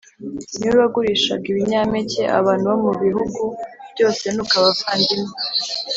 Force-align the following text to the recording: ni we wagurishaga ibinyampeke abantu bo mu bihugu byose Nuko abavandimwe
ni 0.57 0.65
we 0.69 0.75
wagurishaga 0.81 1.45
ibinyampeke 1.51 2.21
abantu 2.39 2.65
bo 2.71 2.77
mu 2.85 2.91
bihugu 3.03 3.41
byose 3.93 4.23
Nuko 4.29 4.53
abavandimwe 4.59 5.33